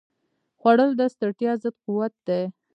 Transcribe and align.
خوړل 0.59 0.91
د 0.97 1.01
ستړیا 1.13 1.53
ضد 1.63 1.75
قوت 1.83 2.13
دی 2.27 2.43